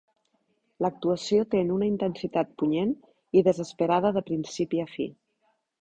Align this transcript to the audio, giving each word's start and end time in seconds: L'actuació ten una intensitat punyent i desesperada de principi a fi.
L'actuació 0.85 1.43
ten 1.51 1.69
una 1.75 1.91
intensitat 1.91 2.57
punyent 2.63 2.97
i 3.41 3.47
desesperada 3.51 4.17
de 4.19 4.29
principi 4.35 4.87
a 4.89 4.93
fi. 4.99 5.13